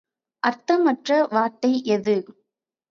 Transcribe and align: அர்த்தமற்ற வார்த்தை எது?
அர்த்தமற்ற 0.43 1.27
வார்த்தை 1.31 1.73
எது? 1.87 2.17